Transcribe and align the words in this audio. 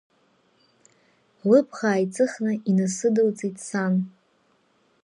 Лыбӷа 1.49 1.85
ааиҵыхны 1.93 2.51
инасыдылҵеит 2.69 3.57
сан. 3.67 3.93